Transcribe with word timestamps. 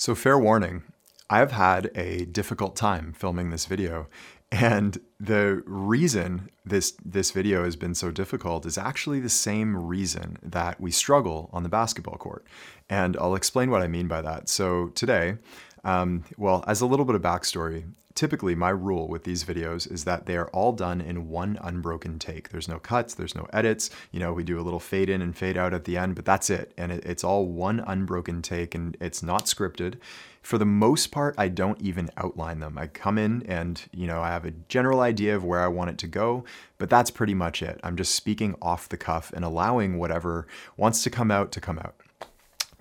So, 0.00 0.14
fair 0.14 0.38
warning, 0.38 0.84
I've 1.28 1.50
had 1.50 1.90
a 1.96 2.24
difficult 2.26 2.76
time 2.76 3.12
filming 3.12 3.50
this 3.50 3.66
video. 3.66 4.06
And 4.52 4.96
the 5.18 5.64
reason 5.66 6.50
this, 6.64 6.92
this 7.04 7.32
video 7.32 7.64
has 7.64 7.74
been 7.74 7.96
so 7.96 8.12
difficult 8.12 8.64
is 8.64 8.78
actually 8.78 9.18
the 9.18 9.28
same 9.28 9.76
reason 9.76 10.38
that 10.40 10.80
we 10.80 10.92
struggle 10.92 11.50
on 11.52 11.64
the 11.64 11.68
basketball 11.68 12.16
court. 12.16 12.46
And 12.88 13.16
I'll 13.16 13.34
explain 13.34 13.72
what 13.72 13.82
I 13.82 13.88
mean 13.88 14.06
by 14.06 14.22
that. 14.22 14.48
So, 14.48 14.90
today, 14.94 15.38
um, 15.84 16.24
well, 16.36 16.64
as 16.66 16.80
a 16.80 16.86
little 16.86 17.04
bit 17.04 17.14
of 17.14 17.22
backstory, 17.22 17.84
typically 18.18 18.56
my 18.56 18.70
rule 18.70 19.06
with 19.06 19.22
these 19.22 19.44
videos 19.44 19.90
is 19.92 20.02
that 20.02 20.26
they 20.26 20.36
are 20.36 20.48
all 20.48 20.72
done 20.72 21.00
in 21.00 21.28
one 21.28 21.56
unbroken 21.62 22.18
take. 22.18 22.48
There's 22.48 22.66
no 22.66 22.80
cuts, 22.80 23.14
there's 23.14 23.36
no 23.36 23.46
edits. 23.52 23.90
You 24.10 24.18
know, 24.18 24.32
we 24.32 24.42
do 24.42 24.58
a 24.58 24.62
little 24.62 24.80
fade 24.80 25.08
in 25.08 25.22
and 25.22 25.36
fade 25.36 25.56
out 25.56 25.72
at 25.72 25.84
the 25.84 25.96
end, 25.96 26.16
but 26.16 26.24
that's 26.24 26.50
it. 26.50 26.72
And 26.76 26.90
it, 26.90 27.04
it's 27.04 27.22
all 27.22 27.46
one 27.46 27.78
unbroken 27.86 28.42
take 28.42 28.74
and 28.74 28.96
it's 29.00 29.22
not 29.22 29.44
scripted. 29.44 30.00
For 30.42 30.58
the 30.58 30.66
most 30.66 31.12
part, 31.12 31.36
I 31.38 31.46
don't 31.46 31.80
even 31.80 32.10
outline 32.16 32.58
them. 32.58 32.76
I 32.76 32.88
come 32.88 33.18
in 33.18 33.44
and, 33.46 33.80
you 33.92 34.08
know, 34.08 34.20
I 34.20 34.30
have 34.30 34.44
a 34.44 34.50
general 34.68 34.98
idea 34.98 35.36
of 35.36 35.44
where 35.44 35.60
I 35.60 35.68
want 35.68 35.90
it 35.90 35.98
to 35.98 36.08
go, 36.08 36.44
but 36.78 36.90
that's 36.90 37.12
pretty 37.12 37.34
much 37.34 37.62
it. 37.62 37.78
I'm 37.84 37.96
just 37.96 38.16
speaking 38.16 38.56
off 38.60 38.88
the 38.88 38.96
cuff 38.96 39.32
and 39.32 39.44
allowing 39.44 39.96
whatever 39.96 40.48
wants 40.76 41.04
to 41.04 41.10
come 41.10 41.30
out 41.30 41.52
to 41.52 41.60
come 41.60 41.78
out. 41.78 41.94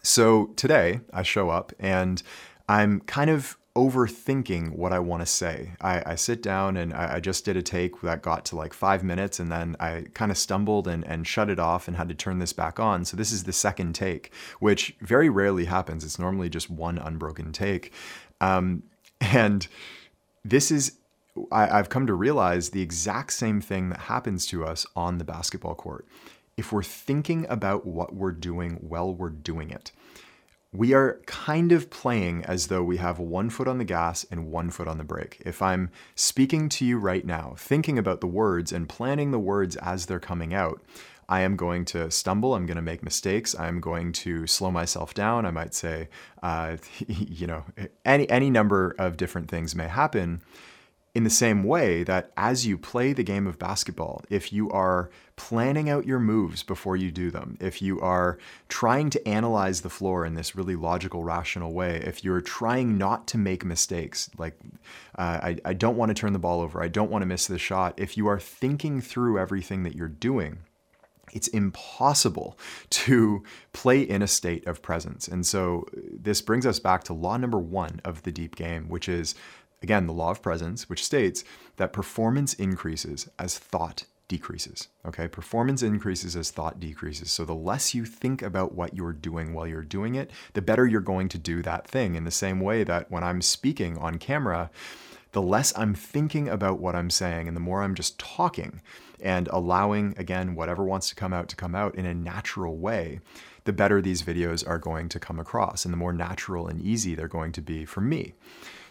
So 0.01 0.47
today 0.55 1.01
I 1.13 1.21
show 1.21 1.51
up 1.51 1.73
and 1.79 2.23
I'm 2.67 3.01
kind 3.01 3.29
of 3.29 3.57
overthinking 3.75 4.75
what 4.75 4.91
I 4.91 4.97
want 4.97 5.21
to 5.21 5.25
say. 5.27 5.73
I, 5.79 6.01
I 6.05 6.15
sit 6.15 6.41
down 6.41 6.77
and 6.77 6.93
I, 6.93 7.15
I, 7.15 7.19
just 7.19 7.45
did 7.45 7.55
a 7.55 7.61
take 7.61 8.01
that 8.01 8.23
got 8.23 8.43
to 8.45 8.55
like 8.55 8.73
five 8.73 9.03
minutes 9.03 9.39
and 9.39 9.51
then 9.51 9.75
I 9.79 10.05
kind 10.15 10.31
of 10.31 10.37
stumbled 10.37 10.87
and, 10.87 11.05
and 11.05 11.27
shut 11.27 11.47
it 11.47 11.59
off 11.59 11.87
and 11.87 11.95
had 11.95 12.09
to 12.09 12.15
turn 12.15 12.39
this 12.39 12.53
back 12.53 12.79
on. 12.79 13.05
So 13.05 13.15
this 13.15 13.31
is 13.31 13.43
the 13.43 13.53
second 13.53 13.93
take, 13.93 14.31
which 14.59 14.95
very 14.99 15.29
rarely 15.29 15.65
happens. 15.65 16.03
It's 16.03 16.17
normally 16.17 16.49
just 16.49 16.71
one 16.71 16.97
unbroken 16.97 17.51
take. 17.51 17.93
Um, 18.41 18.81
and 19.21 19.67
this 20.43 20.71
is 20.71 20.93
I, 21.51 21.69
I've 21.79 21.89
come 21.89 22.07
to 22.07 22.15
realize 22.15 22.69
the 22.69 22.81
exact 22.81 23.33
same 23.33 23.61
thing 23.61 23.89
that 23.89 23.99
happens 23.99 24.47
to 24.47 24.65
us 24.65 24.87
on 24.95 25.19
the 25.19 25.23
basketball 25.23 25.75
court. 25.75 26.07
If 26.57 26.71
we're 26.71 26.81
thinking 26.81 27.45
about 27.47 27.85
what 27.85 28.15
we're 28.15 28.31
doing 28.31 28.77
while 28.81 29.13
we're 29.13 29.29
doing 29.29 29.69
it, 29.69 29.91
we 30.77 30.93
are 30.93 31.19
kind 31.25 31.71
of 31.71 31.89
playing 31.89 32.45
as 32.45 32.67
though 32.67 32.83
we 32.83 32.97
have 32.97 33.17
one 33.17 33.49
foot 33.49 33.67
on 33.67 33.79
the 33.79 33.83
gas 33.83 34.25
and 34.29 34.51
one 34.51 34.69
foot 34.69 34.87
on 34.87 34.99
the 34.99 35.03
brake. 35.03 35.41
If 35.43 35.59
I'm 35.59 35.89
speaking 36.13 36.69
to 36.69 36.85
you 36.85 36.99
right 36.99 37.25
now, 37.25 37.55
thinking 37.57 37.97
about 37.97 38.21
the 38.21 38.27
words 38.27 38.71
and 38.71 38.87
planning 38.87 39.31
the 39.31 39.39
words 39.39 39.75
as 39.77 40.05
they're 40.05 40.19
coming 40.19 40.53
out, 40.53 40.79
I 41.27 41.41
am 41.41 41.55
going 41.55 41.83
to 41.85 42.11
stumble. 42.11 42.53
I'm 42.53 42.67
going 42.67 42.75
to 42.75 42.83
make 42.83 43.03
mistakes. 43.03 43.57
I'm 43.59 43.81
going 43.81 44.13
to 44.13 44.45
slow 44.45 44.69
myself 44.69 45.15
down. 45.15 45.47
I 45.47 45.51
might 45.51 45.73
say, 45.73 46.09
uh, 46.43 46.77
you 47.07 47.47
know, 47.47 47.65
any 48.05 48.29
any 48.29 48.51
number 48.51 48.95
of 48.99 49.17
different 49.17 49.49
things 49.49 49.75
may 49.75 49.87
happen 49.87 50.43
in 51.17 51.23
the 51.23 51.31
same 51.31 51.63
way 51.63 52.03
that 52.03 52.31
as 52.37 52.67
you 52.67 52.77
play 52.77 53.11
the 53.11 53.23
game 53.23 53.47
of 53.47 53.57
basketball, 53.57 54.23
if 54.29 54.53
you 54.53 54.69
are 54.69 55.09
planning 55.35 55.89
out 55.89 56.05
your 56.05 56.19
moves 56.19 56.61
before 56.61 56.95
you 56.95 57.09
do 57.09 57.31
them, 57.31 57.57
if 57.59 57.81
you 57.81 57.99
are 58.01 58.37
trying 58.69 59.09
to 59.09 59.27
analyze 59.27 59.81
the 59.81 59.89
floor 59.89 60.27
in 60.27 60.35
this 60.35 60.55
really 60.55 60.75
logical, 60.75 61.23
rational 61.23 61.73
way, 61.73 61.95
if 62.05 62.23
you're 62.23 62.39
trying 62.39 62.99
not 62.99 63.25
to 63.25 63.39
make 63.39 63.65
mistakes, 63.65 64.29
like 64.37 64.59
uh, 65.17 65.39
I, 65.41 65.57
I 65.65 65.73
don't 65.73 65.97
want 65.97 66.09
to 66.09 66.13
turn 66.13 66.33
the 66.33 66.39
ball 66.39 66.61
over, 66.61 66.83
I 66.83 66.87
don't 66.87 67.09
want 67.09 67.23
to 67.23 67.27
miss 67.27 67.47
the 67.47 67.57
shot, 67.57 67.95
if 67.97 68.15
you 68.15 68.27
are 68.27 68.39
thinking 68.39 69.01
through 69.01 69.39
everything 69.39 69.81
that 69.85 69.95
you're 69.95 70.07
doing, 70.07 70.59
it's 71.33 71.47
impossible 71.47 72.59
to 72.91 73.43
play 73.73 74.01
in 74.01 74.21
a 74.21 74.27
state 74.27 74.67
of 74.67 74.83
presence. 74.83 75.27
And 75.27 75.47
so 75.47 75.87
this 75.93 76.43
brings 76.43 76.67
us 76.67 76.77
back 76.79 77.03
to 77.05 77.13
law 77.13 77.37
number 77.37 77.57
one 77.57 78.01
of 78.05 78.21
the 78.21 78.31
deep 78.31 78.55
game, 78.55 78.87
which 78.87 79.09
is 79.09 79.33
Again, 79.81 80.07
the 80.07 80.13
law 80.13 80.31
of 80.31 80.41
presence, 80.41 80.89
which 80.89 81.03
states 81.03 81.43
that 81.77 81.93
performance 81.93 82.53
increases 82.55 83.29
as 83.37 83.57
thought 83.57 84.05
decreases. 84.27 84.89
Okay, 85.05 85.27
performance 85.27 85.81
increases 85.81 86.35
as 86.35 86.51
thought 86.51 86.79
decreases. 86.79 87.31
So 87.31 87.45
the 87.45 87.55
less 87.55 87.95
you 87.95 88.05
think 88.05 88.41
about 88.41 88.73
what 88.73 88.95
you're 88.95 89.13
doing 89.13 89.53
while 89.53 89.67
you're 89.67 89.83
doing 89.83 90.15
it, 90.15 90.31
the 90.53 90.61
better 90.61 90.85
you're 90.85 91.01
going 91.01 91.29
to 91.29 91.37
do 91.37 91.61
that 91.61 91.87
thing. 91.87 92.15
In 92.15 92.25
the 92.25 92.31
same 92.31 92.59
way 92.59 92.83
that 92.83 93.09
when 93.09 93.23
I'm 93.23 93.41
speaking 93.41 93.97
on 93.97 94.17
camera, 94.17 94.69
the 95.31 95.41
less 95.41 95.77
I'm 95.77 95.93
thinking 95.93 96.49
about 96.49 96.79
what 96.79 96.95
I'm 96.95 97.09
saying 97.09 97.47
and 97.47 97.55
the 97.55 97.61
more 97.61 97.83
I'm 97.83 97.95
just 97.95 98.19
talking 98.19 98.81
and 99.21 99.47
allowing, 99.49 100.13
again, 100.17 100.55
whatever 100.55 100.83
wants 100.83 101.09
to 101.09 101.15
come 101.15 101.33
out 101.33 101.47
to 101.49 101.55
come 101.55 101.75
out 101.75 101.95
in 101.95 102.05
a 102.05 102.13
natural 102.13 102.77
way, 102.77 103.19
the 103.67 103.73
better 103.73 104.01
these 104.01 104.23
videos 104.23 104.67
are 104.67 104.79
going 104.79 105.09
to 105.09 105.19
come 105.19 105.39
across 105.39 105.83
and 105.85 105.93
the 105.93 105.97
more 105.97 106.13
natural 106.13 106.67
and 106.67 106.81
easy 106.81 107.13
they're 107.13 107.27
going 107.27 107.51
to 107.51 107.61
be 107.61 107.83
for 107.85 108.01
me. 108.01 108.33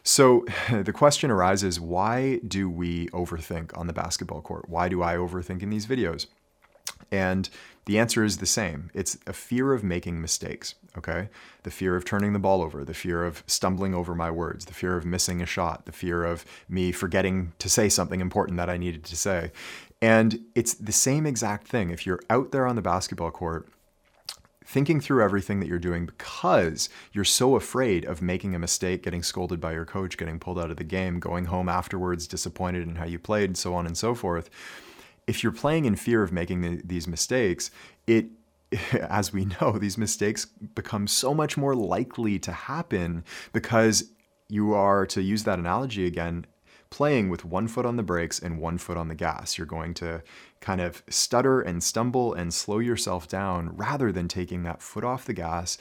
So 0.04 0.44
the 0.70 0.92
question 0.92 1.30
arises 1.30 1.80
why 1.80 2.40
do 2.46 2.70
we 2.70 3.08
overthink 3.08 3.76
on 3.76 3.88
the 3.88 3.92
basketball 3.92 4.42
court? 4.42 4.68
Why 4.68 4.88
do 4.88 5.02
I 5.02 5.16
overthink 5.16 5.62
in 5.62 5.70
these 5.70 5.86
videos? 5.86 6.26
And 7.10 7.48
the 7.86 7.98
answer 7.98 8.22
is 8.22 8.36
the 8.36 8.46
same. 8.46 8.90
It's 8.92 9.16
a 9.26 9.32
fear 9.32 9.72
of 9.72 9.82
making 9.82 10.20
mistakes, 10.20 10.74
okay? 10.98 11.28
The 11.62 11.70
fear 11.70 11.96
of 11.96 12.04
turning 12.04 12.32
the 12.32 12.38
ball 12.38 12.62
over, 12.62 12.84
the 12.84 12.94
fear 12.94 13.24
of 13.24 13.44
stumbling 13.46 13.94
over 13.94 14.14
my 14.14 14.30
words, 14.30 14.66
the 14.66 14.74
fear 14.74 14.96
of 14.96 15.06
missing 15.06 15.40
a 15.40 15.46
shot, 15.46 15.86
the 15.86 15.92
fear 15.92 16.24
of 16.24 16.44
me 16.68 16.92
forgetting 16.92 17.52
to 17.60 17.68
say 17.68 17.88
something 17.88 18.20
important 18.20 18.58
that 18.58 18.68
I 18.68 18.76
needed 18.76 19.04
to 19.04 19.16
say. 19.16 19.52
And 20.02 20.44
it's 20.54 20.74
the 20.74 20.92
same 20.92 21.26
exact 21.26 21.66
thing. 21.66 21.90
If 21.90 22.06
you're 22.06 22.20
out 22.28 22.50
there 22.50 22.66
on 22.66 22.76
the 22.76 22.82
basketball 22.82 23.30
court 23.30 23.68
thinking 24.66 25.00
through 25.00 25.22
everything 25.22 25.60
that 25.60 25.68
you're 25.68 25.78
doing 25.78 26.06
because 26.06 26.88
you're 27.12 27.24
so 27.24 27.54
afraid 27.56 28.04
of 28.04 28.20
making 28.20 28.54
a 28.54 28.58
mistake, 28.58 29.02
getting 29.02 29.22
scolded 29.22 29.60
by 29.60 29.72
your 29.72 29.84
coach, 29.84 30.18
getting 30.18 30.38
pulled 30.38 30.58
out 30.58 30.70
of 30.70 30.76
the 30.76 30.84
game, 30.84 31.20
going 31.20 31.46
home 31.46 31.68
afterwards 31.68 32.26
disappointed 32.26 32.82
in 32.82 32.96
how 32.96 33.04
you 33.04 33.18
played, 33.18 33.48
and 33.48 33.56
so 33.56 33.74
on 33.74 33.86
and 33.86 33.96
so 33.96 34.14
forth. 34.14 34.50
If 35.26 35.42
you're 35.42 35.52
playing 35.52 35.84
in 35.84 35.96
fear 35.96 36.22
of 36.22 36.32
making 36.32 36.60
the, 36.60 36.82
these 36.84 37.06
mistakes, 37.06 37.70
it 38.06 38.26
as 38.92 39.32
we 39.32 39.44
know, 39.44 39.72
these 39.80 39.96
mistakes 39.96 40.46
become 40.46 41.06
so 41.06 41.32
much 41.32 41.56
more 41.56 41.74
likely 41.74 42.38
to 42.40 42.52
happen 42.52 43.24
because 43.52 44.10
you 44.48 44.74
are, 44.74 45.06
to 45.06 45.22
use 45.22 45.44
that 45.44 45.58
analogy 45.58 46.06
again, 46.06 46.46
playing 46.90 47.28
with 47.28 47.44
one 47.44 47.68
foot 47.68 47.86
on 47.86 47.96
the 47.96 48.02
brakes 48.02 48.38
and 48.38 48.58
one 48.58 48.78
foot 48.78 48.96
on 48.96 49.08
the 49.08 49.14
gas. 49.14 49.58
You're 49.58 49.66
going 49.66 49.94
to 49.94 50.22
kind 50.60 50.80
of 50.80 51.02
stutter 51.08 51.60
and 51.60 51.82
stumble 51.82 52.32
and 52.32 52.52
slow 52.52 52.78
yourself 52.78 53.28
down 53.28 53.76
rather 53.76 54.12
than 54.12 54.28
taking 54.28 54.62
that 54.62 54.82
foot 54.82 55.04
off 55.04 55.24
the 55.24 55.32
gas, 55.32 55.78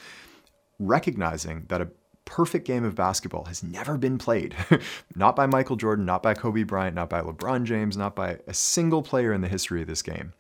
recognizing 0.80 1.66
that 1.70 1.82
a 1.82 1.90
perfect 2.26 2.66
game 2.66 2.84
of 2.84 2.96
basketball 2.96 3.46
has 3.46 3.64
never 3.64 3.98
been 3.98 4.18
played. 4.18 4.56
not 5.16 5.36
by 5.36 5.46
Michael 5.46 5.76
Jordan, 5.76 6.06
not 6.06 6.24
by 6.24 6.34
Kobe 6.34 6.64
Bryant, 6.64 6.96
not 6.96 7.10
by 7.10 7.22
LeBron 7.22 7.64
James, 7.64 7.96
not 7.96 8.16
by 8.16 8.40
a 8.48 8.54
single 8.54 9.04
player 9.04 9.32
in 9.32 9.42
the 9.42 9.48
history 9.48 9.82
of 9.82 9.88
this 9.88 10.02
game. 10.02 10.34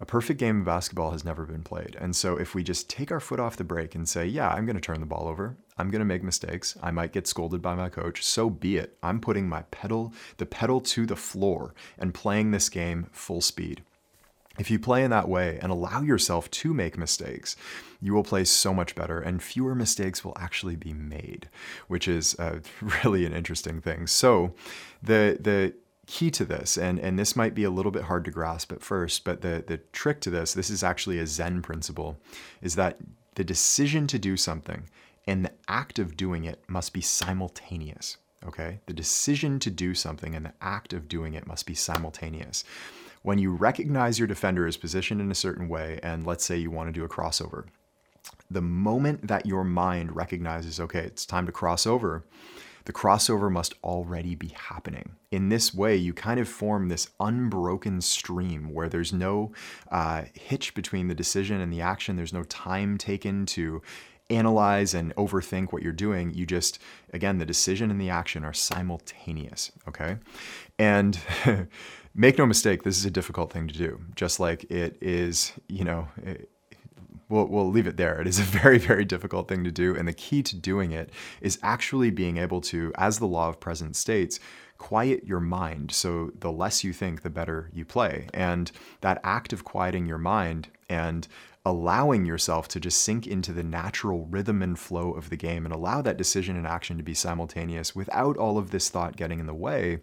A 0.00 0.06
perfect 0.06 0.38
game 0.38 0.60
of 0.60 0.66
basketball 0.66 1.12
has 1.12 1.24
never 1.24 1.46
been 1.46 1.62
played. 1.62 1.96
And 1.98 2.14
so 2.14 2.36
if 2.36 2.54
we 2.54 2.62
just 2.62 2.90
take 2.90 3.10
our 3.10 3.20
foot 3.20 3.40
off 3.40 3.56
the 3.56 3.64
brake 3.64 3.94
and 3.94 4.08
say, 4.08 4.26
yeah, 4.26 4.48
I'm 4.48 4.66
going 4.66 4.76
to 4.76 4.82
turn 4.82 5.00
the 5.00 5.06
ball 5.06 5.26
over. 5.26 5.56
I'm 5.78 5.90
going 5.90 6.00
to 6.00 6.06
make 6.06 6.22
mistakes. 6.22 6.76
I 6.82 6.90
might 6.90 7.12
get 7.12 7.26
scolded 7.26 7.62
by 7.62 7.74
my 7.74 7.88
coach. 7.88 8.24
So 8.24 8.50
be 8.50 8.76
it. 8.76 8.96
I'm 9.02 9.20
putting 9.20 9.48
my 9.48 9.62
pedal, 9.70 10.12
the 10.36 10.46
pedal 10.46 10.80
to 10.82 11.06
the 11.06 11.16
floor 11.16 11.74
and 11.98 12.12
playing 12.12 12.50
this 12.50 12.68
game 12.68 13.08
full 13.12 13.40
speed. 13.40 13.82
If 14.58 14.70
you 14.70 14.78
play 14.78 15.04
in 15.04 15.10
that 15.10 15.28
way 15.28 15.58
and 15.60 15.70
allow 15.70 16.00
yourself 16.00 16.50
to 16.50 16.72
make 16.72 16.96
mistakes, 16.96 17.56
you 18.00 18.14
will 18.14 18.22
play 18.22 18.44
so 18.44 18.72
much 18.72 18.94
better 18.94 19.20
and 19.20 19.42
fewer 19.42 19.74
mistakes 19.74 20.24
will 20.24 20.36
actually 20.38 20.76
be 20.76 20.94
made, 20.94 21.48
which 21.88 22.08
is 22.08 22.34
uh, 22.38 22.60
really 23.04 23.26
an 23.26 23.34
interesting 23.34 23.80
thing. 23.80 24.06
So, 24.06 24.54
the 25.02 25.36
the 25.40 25.74
key 26.06 26.30
to 26.30 26.44
this, 26.44 26.78
and, 26.78 26.98
and 26.98 27.18
this 27.18 27.36
might 27.36 27.54
be 27.54 27.64
a 27.64 27.70
little 27.70 27.92
bit 27.92 28.04
hard 28.04 28.24
to 28.24 28.30
grasp 28.30 28.72
at 28.72 28.82
first, 28.82 29.24
but 29.24 29.40
the, 29.40 29.64
the 29.66 29.78
trick 29.92 30.20
to 30.20 30.30
this, 30.30 30.54
this 30.54 30.70
is 30.70 30.82
actually 30.82 31.18
a 31.18 31.26
Zen 31.26 31.62
principle, 31.62 32.18
is 32.62 32.76
that 32.76 32.98
the 33.34 33.44
decision 33.44 34.06
to 34.06 34.18
do 34.18 34.36
something 34.36 34.88
and 35.26 35.44
the 35.44 35.52
act 35.68 35.98
of 35.98 36.16
doing 36.16 36.44
it 36.44 36.62
must 36.68 36.92
be 36.92 37.00
simultaneous. 37.00 38.16
Okay? 38.46 38.78
The 38.86 38.92
decision 38.92 39.58
to 39.60 39.70
do 39.70 39.94
something 39.94 40.34
and 40.34 40.46
the 40.46 40.52
act 40.60 40.92
of 40.92 41.08
doing 41.08 41.34
it 41.34 41.46
must 41.46 41.66
be 41.66 41.74
simultaneous. 41.74 42.64
When 43.22 43.38
you 43.38 43.52
recognize 43.52 44.18
your 44.18 44.28
defender 44.28 44.66
is 44.68 44.76
positioned 44.76 45.20
in 45.20 45.30
a 45.32 45.34
certain 45.34 45.68
way, 45.68 45.98
and 46.02 46.24
let's 46.24 46.44
say 46.44 46.56
you 46.56 46.70
want 46.70 46.88
to 46.88 46.92
do 46.92 47.04
a 47.04 47.08
crossover, 47.08 47.64
the 48.50 48.62
moment 48.62 49.26
that 49.26 49.46
your 49.46 49.64
mind 49.64 50.14
recognizes, 50.14 50.78
okay, 50.78 51.00
it's 51.00 51.26
time 51.26 51.46
to 51.46 51.52
cross 51.52 51.86
over, 51.86 52.24
the 52.86 52.92
crossover 52.92 53.50
must 53.50 53.74
already 53.84 54.34
be 54.34 54.54
happening. 54.56 55.16
In 55.30 55.48
this 55.48 55.74
way, 55.74 55.96
you 55.96 56.14
kind 56.14 56.40
of 56.40 56.48
form 56.48 56.88
this 56.88 57.10
unbroken 57.20 58.00
stream 58.00 58.72
where 58.72 58.88
there's 58.88 59.12
no 59.12 59.52
uh, 59.90 60.22
hitch 60.34 60.72
between 60.72 61.08
the 61.08 61.14
decision 61.14 61.60
and 61.60 61.72
the 61.72 61.80
action. 61.80 62.16
There's 62.16 62.32
no 62.32 62.44
time 62.44 62.96
taken 62.96 63.44
to 63.46 63.82
analyze 64.30 64.94
and 64.94 65.14
overthink 65.16 65.72
what 65.72 65.82
you're 65.82 65.92
doing. 65.92 66.32
You 66.32 66.46
just, 66.46 66.78
again, 67.12 67.38
the 67.38 67.46
decision 67.46 67.90
and 67.90 68.00
the 68.00 68.10
action 68.10 68.44
are 68.44 68.52
simultaneous, 68.52 69.72
okay? 69.88 70.18
And 70.78 71.18
make 72.14 72.38
no 72.38 72.46
mistake, 72.46 72.84
this 72.84 72.96
is 72.96 73.04
a 73.04 73.10
difficult 73.10 73.52
thing 73.52 73.66
to 73.68 73.74
do. 73.74 74.00
Just 74.14 74.38
like 74.38 74.64
it 74.70 74.96
is, 75.00 75.52
you 75.68 75.84
know, 75.84 76.08
it, 76.22 76.50
we'll, 77.28 77.46
we'll 77.46 77.70
leave 77.70 77.86
it 77.86 77.96
there. 77.96 78.20
It 78.20 78.26
is 78.26 78.38
a 78.38 78.42
very, 78.62 78.78
very 78.78 79.04
difficult 79.04 79.48
thing 79.48 79.64
to 79.64 79.70
do. 79.70 79.96
And 79.96 80.06
the 80.06 80.12
key 80.12 80.42
to 80.44 80.56
doing 80.56 80.92
it 80.92 81.10
is 81.40 81.58
actually 81.62 82.10
being 82.10 82.36
able 82.36 82.60
to, 82.62 82.92
as 82.96 83.18
the 83.18 83.26
law 83.26 83.48
of 83.48 83.60
presence 83.60 83.98
states, 83.98 84.38
quiet 84.78 85.24
your 85.24 85.40
mind. 85.40 85.90
So 85.90 86.32
the 86.38 86.52
less 86.52 86.84
you 86.84 86.92
think, 86.92 87.22
the 87.22 87.30
better 87.30 87.70
you 87.72 87.84
play. 87.84 88.28
And 88.34 88.70
that 89.00 89.20
act 89.24 89.52
of 89.52 89.64
quieting 89.64 90.06
your 90.06 90.18
mind 90.18 90.68
and 90.88 91.26
allowing 91.64 92.24
yourself 92.24 92.68
to 92.68 92.78
just 92.78 93.02
sink 93.02 93.26
into 93.26 93.52
the 93.52 93.64
natural 93.64 94.26
rhythm 94.26 94.62
and 94.62 94.78
flow 94.78 95.12
of 95.12 95.30
the 95.30 95.36
game 95.36 95.64
and 95.64 95.74
allow 95.74 96.00
that 96.00 96.16
decision 96.16 96.56
and 96.56 96.64
action 96.64 96.96
to 96.96 97.02
be 97.02 97.12
simultaneous 97.12 97.92
without 97.92 98.36
all 98.36 98.56
of 98.56 98.70
this 98.70 98.88
thought 98.88 99.16
getting 99.16 99.40
in 99.40 99.46
the 99.46 99.54
way, 99.54 99.98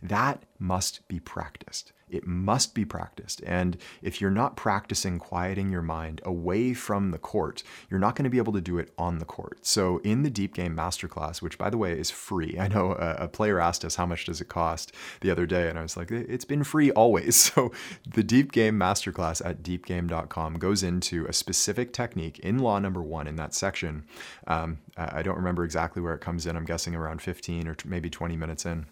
that 0.00 0.42
must 0.58 1.06
be 1.08 1.20
practiced. 1.20 1.92
It 2.12 2.26
must 2.26 2.74
be 2.74 2.84
practiced. 2.84 3.42
And 3.46 3.76
if 4.02 4.20
you're 4.20 4.30
not 4.30 4.56
practicing 4.56 5.18
quieting 5.18 5.70
your 5.70 5.82
mind 5.82 6.20
away 6.24 6.74
from 6.74 7.10
the 7.10 7.18
court, 7.18 7.62
you're 7.90 8.00
not 8.00 8.14
going 8.14 8.24
to 8.24 8.30
be 8.30 8.38
able 8.38 8.52
to 8.52 8.60
do 8.60 8.78
it 8.78 8.92
on 8.98 9.18
the 9.18 9.24
court. 9.24 9.58
So 9.62 9.98
in 9.98 10.22
the 10.22 10.30
Deep 10.30 10.54
Game 10.54 10.76
Masterclass, 10.76 11.40
which 11.42 11.58
by 11.58 11.70
the 11.70 11.78
way 11.78 11.98
is 11.98 12.10
free, 12.10 12.58
I 12.58 12.68
know 12.68 12.92
a, 12.92 13.32
player 13.32 13.58
asked 13.58 13.82
us 13.84 13.96
how 13.96 14.04
much 14.04 14.26
does 14.26 14.42
it 14.42 14.48
cost 14.48 14.92
the 15.22 15.30
other 15.30 15.46
day, 15.46 15.70
and 15.70 15.78
I 15.78 15.82
was 15.82 15.96
like, 15.96 16.10
it's 16.10 16.44
been 16.44 16.64
free 16.64 16.90
always. 16.90 17.32
So 17.52 17.72
the 18.08 18.22
Deep 18.22 18.52
Game 18.52 18.78
Masterclass 18.78 19.44
at 19.44 19.62
deepgame.com 19.62 20.54
goes 20.58 20.82
into 20.82 21.26
a 21.26 21.32
specific 21.32 21.92
technique 21.92 22.38
in 22.38 22.60
law 22.60 22.78
number 22.78 23.02
one 23.02 23.26
in 23.26 23.36
that 23.36 23.52
section. 23.52 24.04
Um, 24.46 24.78
I 24.96 25.22
don't 25.22 25.36
remember 25.36 25.64
exactly 25.64 26.00
where 26.00 26.14
it 26.14 26.20
comes 26.20 26.46
in. 26.46 26.56
I'm 26.56 26.64
guessing 26.64 26.94
around 26.94 27.20
15 27.20 27.68
or 27.68 27.76
maybe 27.84 28.08
20 28.08 28.36
minutes 28.36 28.64
in. 28.64 28.86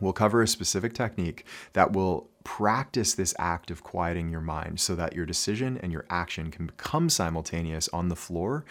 We'll 0.00 0.12
cover 0.12 0.42
a 0.42 0.48
specific 0.48 0.94
technique 0.94 1.46
that 1.74 1.92
will 1.92 2.28
practice 2.44 3.14
this 3.14 3.34
act 3.38 3.70
of 3.70 3.82
quieting 3.82 4.28
your 4.28 4.40
mind 4.40 4.80
so 4.80 4.94
that 4.94 5.14
your 5.14 5.26
decision 5.26 5.78
and 5.82 5.92
your 5.92 6.04
action 6.10 6.50
can 6.50 6.66
become 6.66 7.08
simultaneous 7.08 7.88
on 7.88 8.08
the 8.08 8.16
floor 8.16 8.64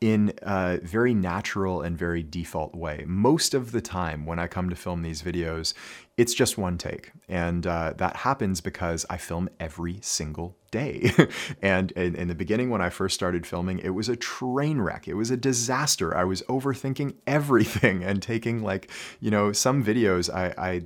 in 0.00 0.32
a 0.42 0.78
very 0.82 1.14
natural 1.14 1.80
and 1.80 1.96
very 1.96 2.22
default 2.22 2.74
way. 2.74 3.02
Most 3.06 3.54
of 3.54 3.72
the 3.72 3.80
time 3.80 4.26
when 4.26 4.38
I 4.38 4.46
come 4.46 4.68
to 4.68 4.76
film 4.76 5.02
these 5.02 5.22
videos, 5.22 5.72
it's 6.18 6.34
just 6.34 6.58
one 6.58 6.76
take. 6.76 7.12
And 7.28 7.66
uh, 7.66 7.94
that 7.96 8.16
happens 8.16 8.60
because 8.60 9.06
I 9.08 9.16
film 9.16 9.48
every 9.58 9.98
single 10.02 10.54
day. 10.70 11.12
and 11.62 11.92
in, 11.92 12.14
in, 12.14 12.28
the 12.28 12.34
beginning, 12.34 12.68
when 12.68 12.82
I 12.82 12.90
first 12.90 13.14
started 13.14 13.46
filming, 13.46 13.78
it 13.78 13.90
was 13.90 14.10
a 14.10 14.16
train 14.16 14.80
wreck. 14.80 15.08
It 15.08 15.14
was 15.14 15.30
a 15.30 15.36
disaster. 15.36 16.14
I 16.14 16.24
was 16.24 16.42
overthinking 16.42 17.14
everything 17.26 18.04
and 18.04 18.22
taking 18.22 18.62
like, 18.62 18.90
you 19.20 19.30
know, 19.30 19.52
some 19.52 19.82
videos 19.82 20.32
I, 20.32 20.54
I 20.58 20.82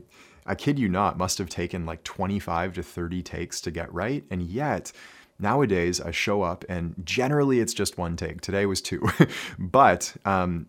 I 0.50 0.56
kid 0.56 0.80
you 0.80 0.88
not, 0.88 1.16
must 1.16 1.38
have 1.38 1.48
taken 1.48 1.86
like 1.86 2.02
25 2.02 2.74
to 2.74 2.82
30 2.82 3.22
takes 3.22 3.60
to 3.60 3.70
get 3.70 3.92
right. 3.94 4.24
And 4.32 4.42
yet, 4.42 4.90
nowadays 5.38 6.00
I 6.00 6.10
show 6.10 6.42
up 6.42 6.64
and 6.68 6.92
generally 7.04 7.60
it's 7.60 7.72
just 7.72 7.96
one 7.96 8.16
take. 8.16 8.40
Today 8.40 8.66
was 8.66 8.82
two. 8.82 9.08
but 9.60 10.12
um, 10.24 10.66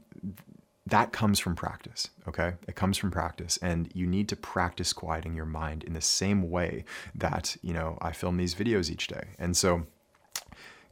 that 0.86 1.12
comes 1.14 1.40
from 1.40 1.56
practice, 1.56 2.12
okay? 2.28 2.54
It 2.68 2.76
comes 2.76 3.00
from 3.00 3.10
practice. 3.10 3.58
And 3.58 3.90
you 3.96 4.06
need 4.06 4.30
to 4.30 4.36
practice 4.36 4.94
quieting 4.94 5.36
your 5.36 5.48
mind 5.48 5.84
in 5.84 5.94
the 5.94 6.02
same 6.02 6.52
way 6.52 6.86
that, 7.16 7.58
you 7.64 7.74
know, 7.74 7.98
I 8.04 8.12
film 8.12 8.38
these 8.38 8.54
videos 8.54 8.92
each 8.92 9.08
day. 9.08 9.30
And 9.40 9.58
so, 9.58 9.88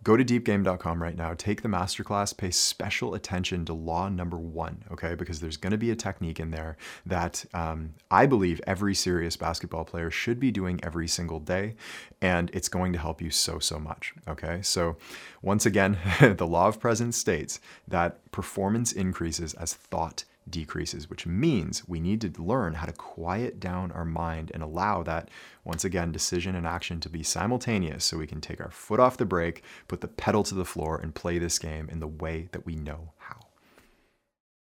Go 0.04 0.16
to 0.16 0.24
deepgame.com 0.24 1.04
right 1.04 1.18
now, 1.18 1.34
take 1.34 1.62
the 1.62 1.68
masterclass, 1.68 2.36
pay 2.36 2.52
special 2.52 3.14
attention 3.14 3.66
to 3.66 3.74
law 3.74 4.08
number 4.08 4.38
one, 4.38 4.84
okay? 4.92 5.14
Because 5.14 5.42
there's 5.42 5.58
going 5.58 5.72
to 5.72 5.78
be 5.78 5.92
a 5.92 5.96
technique 5.96 6.40
in 6.40 6.52
there 6.52 6.78
that 7.06 7.46
um, 7.54 7.94
I 8.10 8.26
believe 8.26 8.62
every 8.66 8.96
serious 8.96 9.36
basketball 9.36 9.84
player 9.84 10.10
should 10.10 10.40
be 10.40 10.52
doing 10.52 10.80
every 10.84 11.08
single 11.08 11.40
day, 11.40 11.76
and 12.22 12.50
it's 12.54 12.70
going 12.70 12.94
to 12.94 13.00
help 13.00 13.22
you 13.22 13.30
so, 13.30 13.60
so 13.60 13.78
much, 13.78 14.14
okay? 14.28 14.62
So, 14.62 14.98
once 15.42 15.66
again, 15.66 15.98
the 16.22 16.48
law 16.48 16.68
of 16.68 16.80
presence 16.80 17.18
states 17.18 17.60
that 17.88 18.32
performance 18.32 18.94
increases 18.94 19.54
as 19.56 19.74
thought 19.74 20.24
decreases, 20.52 21.10
which 21.10 21.26
means 21.26 21.88
we 21.88 22.00
need 22.00 22.22
to 22.22 22.42
learn 22.42 22.76
how 22.76 22.86
to 22.86 22.94
quiet 22.94 23.60
down 23.60 23.92
our 23.92 24.06
mind 24.06 24.52
and 24.54 24.64
allow 24.64 25.04
that, 25.04 25.30
once 25.64 25.84
again, 25.84 26.12
decision 26.12 26.56
and 26.56 26.66
action 26.66 27.00
to 27.02 27.10
be 27.10 27.24
simultaneous 27.24 28.06
so 28.06 28.18
we 28.18 28.28
can 28.28 28.42
take 28.42 28.62
our 28.62 28.72
foot 28.72 29.00
off 29.00 29.18
the 29.18 29.26
brake, 29.26 29.64
put 29.88 30.02
the 30.02 30.08
pedal 30.08 30.44
to 30.44 30.56
the 30.56 30.66
floor, 30.66 30.98
and 30.98 31.16
play 31.16 31.40
this 31.40 31.60
game 31.60 31.90
in 31.90 32.00
the 32.00 32.08
way 32.08 32.50
that 32.52 32.66
we 32.66 32.76
know 32.76 33.14
how. 33.18 33.49